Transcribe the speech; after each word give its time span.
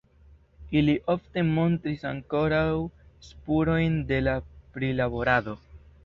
Ili 0.79 0.93
ofte 1.13 1.41
montris 1.49 2.05
ankoraŭ 2.11 2.63
spurojn 3.27 3.99
de 4.13 4.19
la 4.29 4.33
prilaborado. 4.79 5.55